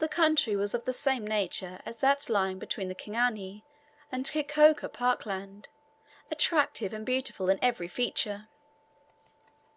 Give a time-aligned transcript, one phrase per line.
[0.00, 3.62] The country was of the same nature as that lying between the Kingani
[4.10, 5.68] and Kikokaa park land,
[6.28, 8.48] attractive and beautiful in every feature.